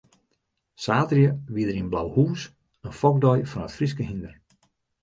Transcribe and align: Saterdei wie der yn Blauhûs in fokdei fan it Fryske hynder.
Saterdei 0.83 1.31
wie 1.55 1.65
der 1.67 1.77
yn 1.81 1.91
Blauhûs 1.91 2.41
in 2.85 2.93
fokdei 2.99 3.39
fan 3.51 3.65
it 3.67 3.75
Fryske 3.77 4.03
hynder. 4.09 4.33